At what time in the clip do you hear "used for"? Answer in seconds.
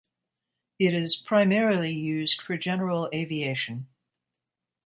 1.93-2.57